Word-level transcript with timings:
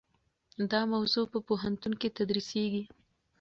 دا 0.71 0.81
موضوع 0.93 1.25
په 1.33 1.39
پوهنتون 1.47 1.93
کې 2.01 2.09
تدریسیږي. 2.17 2.83